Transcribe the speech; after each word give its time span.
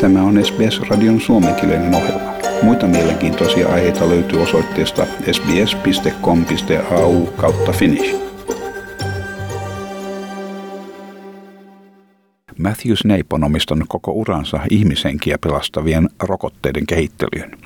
Tämä 0.00 0.22
on 0.22 0.44
SBS-radion 0.44 1.20
suomenkielinen 1.20 1.94
ohjelma. 1.94 2.32
Muita 2.62 2.86
mielenkiintoisia 2.86 3.68
aiheita 3.68 4.08
löytyy 4.08 4.42
osoitteesta 4.42 5.06
sbs.com.au 5.32 7.26
kautta 7.26 7.72
finnish. 7.72 8.16
Matthew 12.58 12.94
Snape 12.94 13.26
on 13.30 13.44
omistanut 13.44 13.88
koko 13.88 14.12
uransa 14.12 14.60
ihmishenkiä 14.70 15.38
pelastavien 15.38 16.08
rokotteiden 16.22 16.86
kehittelyyn. 16.86 17.58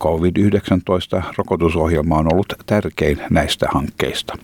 COVID-19-rokotusohjelma 0.00 2.18
on 2.18 2.32
ollut 2.32 2.54
tärkein 2.66 3.18
näistä 3.30 3.66
hankkeista– 3.72 4.38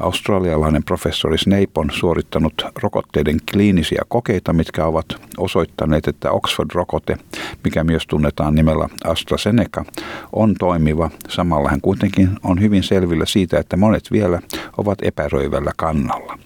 Australialainen 0.00 0.84
professori 0.84 1.38
Snape 1.38 1.70
on 1.74 1.90
suorittanut 1.92 2.54
rokotteiden 2.82 3.36
kliinisiä 3.52 4.02
kokeita, 4.08 4.52
mitkä 4.52 4.86
ovat 4.86 5.06
osoittaneet, 5.38 6.08
että 6.08 6.30
Oxford-rokote, 6.30 7.16
mikä 7.64 7.84
myös 7.84 8.06
tunnetaan 8.06 8.54
nimellä 8.54 8.88
AstraZeneca, 9.04 9.84
on 10.32 10.54
toimiva. 10.58 11.10
Samalla 11.28 11.70
hän 11.70 11.80
kuitenkin 11.80 12.30
on 12.42 12.60
hyvin 12.60 12.82
selvillä 12.82 13.26
siitä, 13.26 13.58
että 13.58 13.76
monet 13.76 14.12
vielä 14.12 14.40
ovat 14.78 14.98
epäröivällä 15.02 15.72
kannalla. 15.76 16.38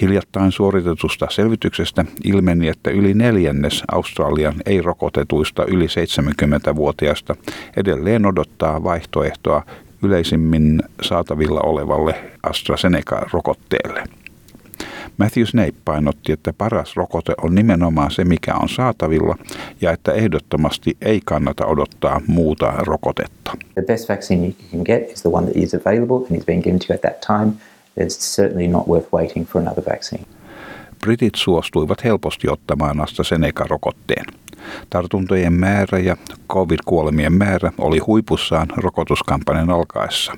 Hiljattain 0.00 0.52
suoritetusta 0.52 1.26
selvityksestä 1.30 2.04
ilmeni, 2.24 2.68
että 2.68 2.90
yli 2.90 3.14
neljännes 3.14 3.82
Australian 3.92 4.54
ei-rokotetuista 4.66 5.64
yli 5.64 5.86
70-vuotiaista 5.86 7.36
edelleen 7.76 8.26
odottaa 8.26 8.84
vaihtoehtoa 8.84 9.62
yleisimmin 10.02 10.82
saatavilla 11.02 11.60
olevalle 11.60 12.14
AstraZeneca-rokotteelle. 12.42 14.04
Matthew 15.18 15.44
Snape 15.44 15.74
painotti, 15.84 16.32
että 16.32 16.52
paras 16.52 16.96
rokote 16.96 17.34
on 17.42 17.54
nimenomaan 17.54 18.10
se, 18.10 18.24
mikä 18.24 18.54
on 18.54 18.68
saatavilla, 18.68 19.36
ja 19.80 19.92
että 19.92 20.12
ehdottomasti 20.12 20.96
ei 21.00 21.20
kannata 21.24 21.66
odottaa 21.66 22.20
muuta 22.26 22.72
rokotetta. 22.76 23.56
The 23.74 23.82
best 23.82 24.08
vaccine 24.08 24.46
you 24.46 24.54
can 24.70 24.80
get 24.84 25.12
is 25.12 25.22
the 25.22 25.30
one 25.32 25.46
that 25.46 25.56
is 25.56 25.74
available 25.74 26.16
and 26.16 26.36
is 26.36 26.46
being 26.46 26.62
given 26.62 26.78
to 26.78 26.86
you 26.90 26.94
at 26.94 27.00
that 27.00 27.20
time. 27.20 27.52
It's 28.00 28.36
certainly 28.36 28.68
not 28.68 28.86
worth 28.88 29.12
waiting 29.12 29.46
for 29.46 29.62
another 29.62 29.84
vaccine. 29.90 30.24
Britit 31.00 31.34
suostuivat 31.34 32.04
helposti 32.04 32.48
ottamaan 32.48 33.00
AstraZeneca-rokotteen. 33.00 34.24
Tartuntojen 34.90 35.52
määrä 35.52 35.98
ja 35.98 36.16
covid-kuolemien 36.52 37.32
määrä 37.32 37.72
oli 37.78 37.98
huipussaan 37.98 38.68
rokotuskampanjan 38.76 39.70
alkaessa. 39.70 40.32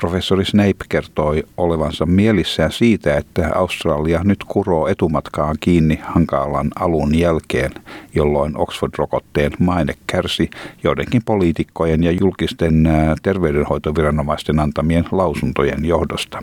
Professori 0.00 0.44
Snape 0.44 0.84
kertoi 0.88 1.44
olevansa 1.56 2.06
mielissään 2.06 2.72
siitä, 2.72 3.16
että 3.16 3.50
Australia 3.54 4.20
nyt 4.24 4.44
kuroo 4.44 4.86
etumatkaan 4.88 5.56
kiinni 5.60 6.00
hankalan 6.02 6.70
alun 6.80 7.18
jälkeen, 7.18 7.70
jolloin 8.14 8.56
Oxford-rokotteen 8.56 9.52
maine 9.58 9.94
kärsi 10.06 10.50
joidenkin 10.84 11.22
poliitikkojen 11.24 12.02
ja 12.02 12.10
julkisten 12.10 12.88
terveydenhoitoviranomaisten 13.22 14.60
antamien 14.60 15.04
lausuntojen 15.12 15.84
johdosta. 15.84 16.42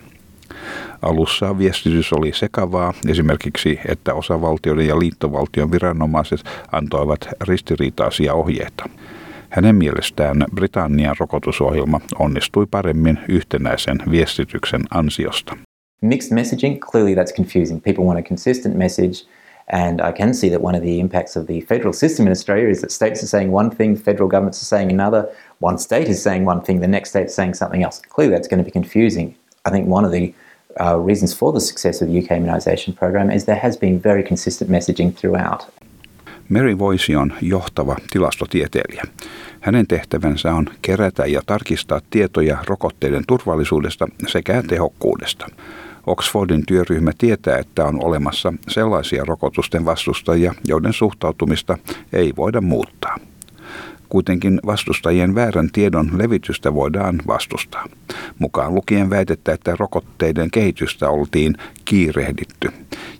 Alussa 1.01 1.57
viestitys 1.57 2.13
oli 2.13 2.31
sekavaa, 2.33 2.93
esimerkiksi 3.09 3.79
että 3.87 4.13
osavaltioiden 4.13 4.87
ja 4.87 4.99
liittovaltion 4.99 5.71
viranomaiset 5.71 6.39
antoivat 6.71 7.29
ristiriitaisia 7.41 8.33
ohjeita. 8.33 8.89
Hänen 9.49 9.75
mielestään 9.75 10.45
Britannian 10.55 11.15
rokotusohjelma 11.19 12.01
onnistui 12.19 12.65
paremmin 12.71 13.19
yhtenäisen 13.27 13.97
viestityksen 14.11 14.81
ansiosta. 14.91 15.57
Mixed 16.01 16.33
messaging, 16.33 16.79
clearly 16.91 17.15
that's 17.15 17.35
confusing. 17.35 17.83
People 17.83 18.05
want 18.05 18.19
a 18.19 18.29
consistent 18.29 18.75
message. 18.75 19.27
And 19.73 19.99
I 19.99 20.13
can 20.13 20.33
see 20.33 20.49
that 20.49 20.61
one 20.61 20.77
of 20.77 20.83
the 20.83 20.99
impacts 20.99 21.37
of 21.37 21.45
the 21.45 21.61
federal 21.61 21.93
system 21.93 22.25
in 22.25 22.31
Australia 22.31 22.69
is 22.69 22.79
that 22.79 22.91
states 22.91 23.23
are 23.23 23.27
saying 23.27 23.51
one 23.51 23.69
thing, 23.69 23.97
federal 23.97 24.29
governments 24.29 24.61
are 24.61 24.65
saying 24.77 24.91
another, 24.91 25.27
one 25.59 25.77
state 25.77 26.07
is 26.07 26.23
saying 26.23 26.45
one 26.45 26.61
thing, 26.61 26.79
the 26.79 26.87
next 26.87 27.09
state 27.09 27.25
is 27.25 27.35
saying 27.35 27.53
something 27.53 27.83
else. 27.83 28.01
Clearly 28.09 28.33
that's 28.33 28.47
going 28.47 28.63
to 28.63 28.63
be 28.63 28.71
confusing. 28.71 29.35
I 29.65 29.69
think 29.69 29.87
one 29.87 30.05
of 30.05 30.11
the 30.11 30.33
uh, 30.79 31.07
reasons 31.07 31.37
for 31.37 31.51
the 31.53 31.59
success 31.59 32.01
of 32.01 32.09
the 32.09 32.19
UK 32.19 32.31
immunisation 32.31 32.95
program 32.95 33.31
is 33.31 33.45
there 33.45 33.59
has 33.63 33.77
been 33.77 34.03
very 34.03 34.23
consistent 34.23 34.69
messaging 34.69 35.15
throughout. 35.15 35.67
Mary 36.49 36.79
Voisi 36.79 37.15
on 37.15 37.33
johtava 37.41 37.95
tilastotieteilijä. 38.11 39.03
Hänen 39.61 39.87
tehtävänsä 39.87 40.53
on 40.53 40.69
kerätä 40.81 41.25
ja 41.25 41.41
tarkistaa 41.45 42.01
tietoja 42.09 42.57
rokotteiden 42.67 43.23
turvallisuudesta 43.27 44.07
sekä 44.27 44.63
tehokkuudesta. 44.67 45.47
Oxfordin 46.07 46.65
työryhmä 46.65 47.11
tietää, 47.17 47.57
että 47.57 47.85
on 47.85 48.03
olemassa 48.03 48.53
sellaisia 48.67 49.23
rokotusten 49.25 49.85
vastustajia, 49.85 50.53
joiden 50.67 50.93
suhtautumista 50.93 51.77
ei 52.13 52.33
voida 52.37 52.61
muuttaa. 52.61 53.17
Kuitenkin 54.09 54.59
vastustajien 54.65 55.35
väärän 55.35 55.69
tiedon 55.71 56.09
levitystä 56.17 56.73
voidaan 56.73 57.21
vastustaa. 57.27 57.85
Mukaan 58.39 58.75
lukien 58.75 59.09
väitettä, 59.09 59.53
että 59.53 59.75
rokotteiden 59.79 60.51
kehitystä 60.51 61.09
oltiin 61.09 61.57
kiirehditty 61.85 62.69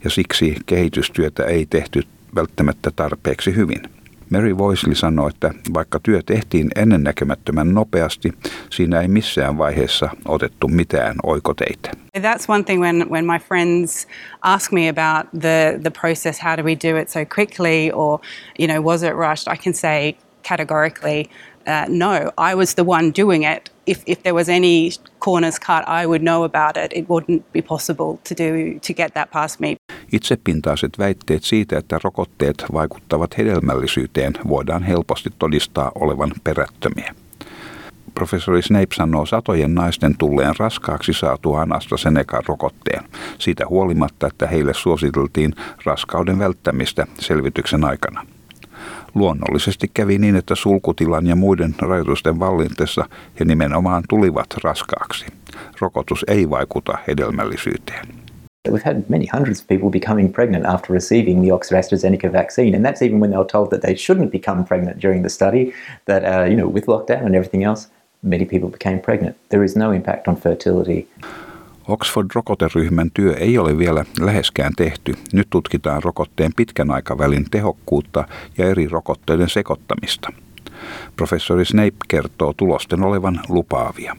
ja 0.04 0.10
siksi 0.10 0.56
kehitystyötä 0.66 1.44
ei 1.44 1.66
tehty 1.66 2.04
välttämättä 2.36 2.92
tarpeeksi 2.96 3.56
hyvin. 3.56 3.82
Mary 4.30 4.58
Voisley 4.58 4.96
sanoi, 4.96 5.30
että 5.30 5.54
vaikka 5.74 6.00
työ 6.00 6.22
tehtiin 6.26 6.70
ennennäkemättömän 6.76 7.74
nopeasti, 7.74 8.34
siinä 8.70 9.02
ei 9.02 9.08
missään 9.08 9.58
vaiheessa 9.58 10.10
otettu 10.26 10.68
mitään 10.68 11.16
oikoteitä. 11.24 11.92
That's 12.18 12.46
one 12.48 12.64
thing 12.64 12.82
when, 12.82 13.10
when 13.10 13.26
my 13.26 13.40
friends 13.48 14.08
ask 14.42 14.72
me 14.72 14.90
about 14.90 15.42
the, 15.42 15.80
the 15.82 15.92
process, 16.02 16.44
how 16.44 16.58
do 16.58 16.64
we 16.64 16.78
do 16.92 16.98
it 16.98 17.10
so 17.10 17.20
quickly, 17.36 17.92
or, 17.94 18.20
you 18.60 18.68
know, 18.68 18.84
was 18.84 19.04
it 19.04 19.14
rushed, 19.14 19.54
I 19.54 19.58
can 19.64 19.74
say 19.74 20.14
categorically, 20.44 21.26
uh, 21.68 21.86
no, 21.88 22.32
I 22.38 22.56
was 22.56 22.76
the 22.76 22.84
one 22.84 23.12
doing 23.12 23.44
it. 23.44 23.70
If, 23.88 24.02
if 24.06 24.22
there 24.24 24.34
was 24.34 24.50
any 24.50 24.90
corners 25.20 25.60
cut, 25.60 25.84
I 25.88 26.06
would 26.06 26.22
know 26.22 26.44
about 26.44 26.78
it. 26.78 26.92
It 26.96 27.06
wouldn't 27.10 27.44
be 27.54 27.62
possible 27.62 28.18
to 28.30 28.36
do 28.36 28.80
to 28.88 28.94
get 28.94 29.14
that 29.14 29.32
past 29.32 29.60
me. 29.60 29.76
Itsepintaiset 30.12 30.98
väitteet 31.00 31.44
siitä, 31.44 31.78
että 31.78 32.00
rokotteet 32.04 32.66
vaikuttavat 32.74 33.38
hedelmällisyyteen, 33.38 34.34
voidaan 34.48 34.84
helposti 34.84 35.30
todistaa 35.40 35.92
olevan 35.96 36.32
perättömiä. 36.44 37.16
Professori 38.14 38.62
Snape 38.62 38.96
sanoo 38.96 39.26
satojen 39.26 39.76
naisten 39.76 40.18
tulleen 40.18 40.56
raskaaksi 40.60 41.14
saatuaan 41.14 41.72
AstraZeneca-rokotteen, 41.74 43.04
siitä 43.40 43.68
huolimatta, 43.68 44.28
että 44.28 44.48
heille 44.48 44.74
suositeltiin 44.74 45.54
raskauden 45.86 46.40
välttämistä 46.40 47.08
selvityksen 47.20 47.84
aikana. 47.86 48.26
Luonnollisesti 49.18 49.92
kävi 49.94 50.18
niin, 50.18 50.36
että 50.36 50.56
sulkutilan 50.56 51.28
ja 51.28 51.36
muiden 51.36 51.76
rajoitusten 51.80 52.40
vallintessa 52.40 53.06
he 53.40 53.46
nimenomaan 53.46 54.04
tulivat 54.10 54.48
raskaaksi. 54.64 55.26
Rokotus 55.82 56.26
ei 56.28 56.50
vaikuta 56.50 56.98
hedelmällisyyteen. 57.08 58.06
We've 58.70 58.86
had 58.86 59.04
many 59.10 59.26
hundreds 59.34 59.62
of 59.62 59.68
people 59.68 59.90
becoming 60.00 60.34
pregnant 60.34 60.66
after 60.66 60.94
receiving 60.94 61.42
the 61.42 61.54
Oxford 61.54 61.80
AstraZeneca 61.80 62.32
vaccine, 62.32 62.78
and 62.78 62.86
that's 62.86 63.02
even 63.02 63.20
when 63.20 63.32
they 63.32 63.38
were 63.38 63.50
told 63.52 63.70
that 63.70 63.82
they 63.82 63.96
shouldn't 63.96 64.32
become 64.32 64.64
pregnant 64.64 65.02
during 65.02 65.22
the 65.24 65.30
study. 65.30 65.74
That 66.06 66.24
uh, 66.24 66.50
you 66.50 66.56
know, 66.56 66.74
with 66.74 66.86
lockdown 66.88 67.26
and 67.26 67.36
everything 67.36 67.64
else, 67.64 67.88
many 68.22 68.46
people 68.46 68.70
became 68.70 69.00
pregnant. 69.00 69.36
There 69.50 69.64
is 69.66 69.76
no 69.76 69.92
impact 69.92 70.28
on 70.28 70.36
fertility. 70.36 71.08
Oxford-rokoteryhmän 71.88 73.12
työ 73.14 73.34
ei 73.34 73.58
ole 73.58 73.78
vielä 73.78 74.06
läheskään 74.20 74.74
tehty. 74.78 75.14
Nyt 75.34 75.48
tutkitaan 75.50 76.04
rokotteen 76.04 76.52
pitkän 76.56 76.92
aikavälin 76.92 77.46
tehokkuutta 77.52 78.28
ja 78.58 78.66
eri 78.66 78.88
rokotteiden 78.88 79.50
sekoittamista. 79.50 80.34
Professori 81.16 81.66
Snape 81.66 81.96
kertoo 82.08 82.54
tulosten 82.54 83.04
olevan 83.04 83.40
lupaavia. 83.50 84.16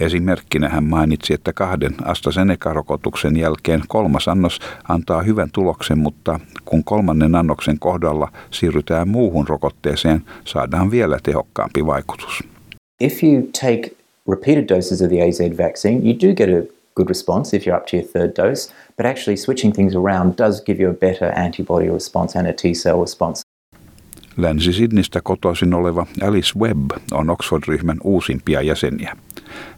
Esimerkkinä 0.00 0.68
hän 0.68 0.84
mainitsi, 0.84 1.34
että 1.34 1.52
kahden 1.52 1.92
AstraZeneca-rokotuksen 2.04 3.36
jälkeen 3.36 3.82
kolmas 3.88 4.28
annos 4.28 4.60
antaa 4.88 5.22
hyvän 5.22 5.48
tuloksen, 5.52 5.98
mutta 5.98 6.40
kun 6.64 6.84
kolmannen 6.84 7.34
annoksen 7.34 7.78
kohdalla 7.78 8.32
siirrytään 8.50 9.08
muuhun 9.08 9.48
rokotteeseen, 9.48 10.22
saadaan 10.44 10.90
vielä 10.90 11.18
tehokkaampi 11.22 11.86
vaikutus. 11.86 12.44
If 13.00 13.22
you 13.24 13.42
take 13.60 13.90
repeated 14.28 14.76
doses 14.76 15.02
of 15.02 15.08
the 15.08 15.22
AZ 15.22 15.58
vaccine, 15.58 16.00
you 16.04 16.14
do 16.14 16.34
get 16.34 16.48
a 16.48 16.81
good 16.94 17.08
response 17.08 17.56
if 17.56 17.66
you're 17.66 17.76
up 17.76 17.86
to 17.86 17.96
your 17.96 18.06
third 18.06 18.36
dose, 18.36 18.72
but 18.96 19.06
actually 19.06 19.36
switching 19.36 19.74
things 19.74 19.94
around 19.94 20.38
does 20.38 20.64
give 20.64 20.82
you 20.82 20.90
a 20.90 20.94
better 20.94 21.38
antibody 21.38 21.90
response 21.90 22.38
and 22.38 22.48
a 22.48 22.52
T 22.52 22.62
cell 22.72 23.00
response. 23.00 23.42
Länsi-Sidnistä 24.36 25.20
kotoisin 25.24 25.74
oleva 25.74 26.06
Alice 26.22 26.58
Webb 26.58 26.90
on 27.12 27.30
Oxford-ryhmän 27.30 27.98
uusimpia 28.04 28.62
jäseniä. 28.62 29.16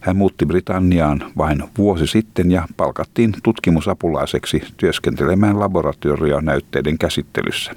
Hän 0.01 0.17
muutti 0.17 0.45
Britanniaan 0.45 1.31
vain 1.37 1.63
vuosi 1.77 2.07
sitten 2.07 2.51
ja 2.51 2.67
palkattiin 2.77 3.31
tutkimusapulaiseksi 3.43 4.61
työskentelemään 4.77 5.59
laboratorionäytteiden 5.59 6.97
käsittelyssä. 6.97 7.71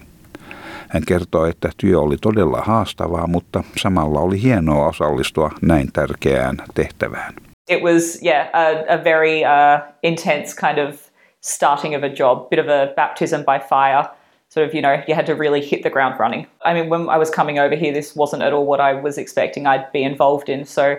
Hän 0.89 1.03
kertoi, 1.07 1.51
että 1.51 1.71
työ 1.77 2.01
oli 2.01 2.17
todella 2.21 2.61
haastavaa, 2.61 3.27
mutta 3.27 3.65
samalla 3.77 4.21
oli 4.21 4.43
hienoa 4.43 4.89
osallistua 4.89 5.51
näin 5.63 5.93
tärkeään 5.93 6.57
tehtävään. 6.75 7.35
It 7.69 7.83
was 7.83 8.21
yeah 8.23 8.51
a, 8.55 8.99
a 8.99 9.03
very 9.03 9.45
uh, 9.45 9.83
intense 10.03 10.55
kind 10.55 10.79
of 10.79 11.11
starting 11.41 11.95
of 11.95 12.03
a 12.03 12.09
job, 12.09 12.51
bit 12.51 12.59
of 12.59 12.69
a 12.69 12.93
baptism 12.97 13.45
by 13.45 13.59
fire. 13.59 14.11
sort 14.49 14.67
of, 14.67 14.75
you 14.75 14.83
know, 14.83 15.03
you 15.07 15.15
had 15.15 15.27
to 15.27 15.35
really 15.35 15.65
hit 15.65 15.83
the 15.83 15.91
ground 15.91 16.19
running. 16.19 16.47
I 16.65 16.75
mean, 16.75 16.89
when 16.89 17.09
I 17.09 17.19
was 17.19 17.31
coming 17.31 17.59
over 17.59 17.75
here, 17.77 17.93
this 17.93 18.17
wasn't 18.17 18.43
at 18.43 18.53
all 18.53 18.67
what 18.67 18.81
I 18.81 18.95
was 18.95 19.19
expecting 19.19 19.67
I'd 19.67 19.91
be 19.93 20.03
involved 20.03 20.49
in. 20.49 20.65
So, 20.65 20.97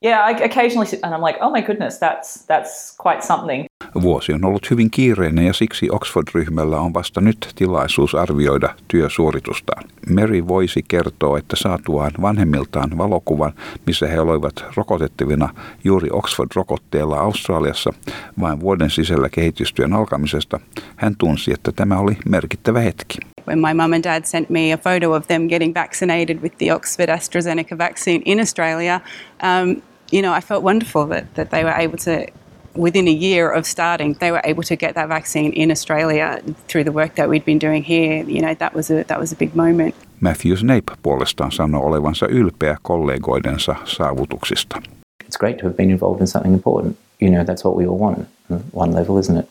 yeah, 0.00 0.20
I 0.20 0.30
occasionally 0.32 0.86
sit 0.86 1.00
and 1.02 1.14
I'm 1.14 1.20
like, 1.20 1.38
oh 1.40 1.50
my 1.50 1.60
goodness, 1.60 1.98
that's 1.98 2.42
that's 2.42 2.92
quite 2.92 3.24
something. 3.24 3.66
Vuosi 4.00 4.32
on 4.32 4.44
ollut 4.44 4.70
hyvin 4.70 4.90
kiireinen 4.90 5.46
ja 5.46 5.52
siksi 5.52 5.88
Oxford-ryhmällä 5.90 6.80
on 6.80 6.94
vasta 6.94 7.20
nyt 7.20 7.52
tilaisuus 7.54 8.14
arvioida 8.14 8.74
työsuoritustaan. 8.88 9.84
Mary 10.14 10.48
voisi 10.48 10.84
kertoa, 10.88 11.38
että 11.38 11.56
saatuaan 11.56 12.10
vanhemmiltaan 12.22 12.98
valokuvan, 12.98 13.52
missä 13.86 14.06
he 14.08 14.20
olivat 14.20 14.64
rokotettavina 14.76 15.48
juuri 15.84 16.08
Oxford-rokotteella 16.12 17.20
Australiassa 17.20 17.92
vain 18.40 18.60
vuoden 18.60 18.90
sisällä 18.90 19.28
kehitystyön 19.28 19.92
alkamisesta, 19.92 20.60
hän 20.96 21.14
tunsi, 21.18 21.52
että 21.52 21.72
tämä 21.72 21.98
oli 21.98 22.16
merkittävä 22.28 22.80
hetki. 22.80 23.18
When 23.48 23.58
my 23.58 23.74
mum 23.74 23.92
and 23.92 24.04
dad 24.04 24.24
sent 24.24 24.50
me 24.50 24.72
a 24.72 24.78
photo 24.78 25.12
of 25.12 25.26
them 25.26 25.48
getting 25.48 25.74
vaccinated 25.74 26.38
with 26.42 26.56
the 26.58 26.74
Oxford 26.74 27.08
AstraZeneca 27.08 27.78
vaccine 27.78 28.22
in 28.24 28.40
Australia, 28.40 29.00
um, 29.42 29.82
you 30.12 30.22
know, 30.22 30.38
I 30.38 30.40
felt 30.40 30.64
wonderful 30.64 31.06
that, 31.06 31.34
that 31.34 31.50
they 31.50 31.64
were 31.64 31.84
able 31.84 31.98
to 31.98 32.41
within 32.74 33.08
a 33.08 33.16
year 33.20 33.52
of 33.58 33.64
starting, 33.66 34.16
they 34.18 34.30
were 34.30 34.40
able 34.44 34.62
to 34.62 34.76
get 34.76 34.94
that 34.94 35.08
vaccine 35.08 35.52
in 35.56 35.70
Australia 35.70 36.38
through 36.68 36.84
the 36.84 36.94
work 36.94 37.14
that 37.14 37.28
we'd 37.28 37.44
been 37.44 37.60
doing 37.60 37.84
here. 37.88 38.24
You 38.26 38.40
know, 38.40 38.54
that 38.54 38.74
was 38.74 38.90
a, 38.90 39.04
that 39.04 39.20
was 39.20 39.32
a 39.32 39.36
big 39.36 39.54
moment. 39.54 39.94
Matthew 40.20 40.56
Snape 40.56 40.92
puolestaan 41.02 41.52
sanoi 41.52 41.82
olevansa 41.82 42.26
ylpeä 42.26 42.76
kollegoidensa 42.82 43.76
saavutuksista. 43.84 44.82
It's 45.24 45.38
great 45.38 45.56
to 45.56 45.66
have 45.66 45.76
been 45.76 45.90
involved 45.90 46.20
in 46.20 46.26
something 46.26 46.54
important. 46.54 46.96
You 47.20 47.30
know, 47.30 47.44
that's 47.44 47.64
what 47.64 47.76
we 47.76 47.86
all 47.86 47.98
want 47.98 48.28
one 48.72 48.94
level, 48.94 49.18
isn't 49.18 49.38
it? 49.38 49.46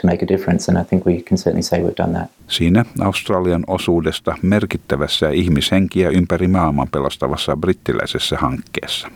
To 0.00 0.06
make 0.06 0.24
a 0.24 0.28
difference, 0.28 0.72
and 0.72 0.80
I 0.80 0.84
think 0.84 1.06
we 1.06 1.22
can 1.22 1.38
certainly 1.38 1.62
say 1.62 1.78
we've 1.80 1.96
done 1.96 2.12
that. 2.18 2.30
Siinä 2.48 2.84
Australian 3.00 3.64
osuudesta 3.66 4.36
merkittävässä 4.42 5.30
ihmishenkiä 5.30 6.08
ympäri 6.10 6.48
maailman 6.48 6.88
pelastavassa 6.92 7.56
brittiläisessä 7.56 8.36
hankkeessa. 8.36 9.08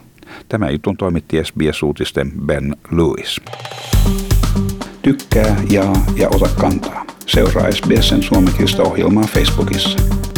Tämä 0.48 0.70
jutun 0.70 0.96
toimitti 0.96 1.44
SBS-uutisten 1.44 2.32
Ben 2.46 2.76
Lewis. 2.90 3.40
Tykkää, 5.02 5.56
jaa 5.70 6.04
ja 6.16 6.28
ota 6.28 6.48
kantaa. 6.60 7.06
Seuraa 7.26 7.70
SBSn 7.72 8.22
suomenkielistä 8.22 8.82
ohjelmaa 8.82 9.24
Facebookissa. 9.24 10.29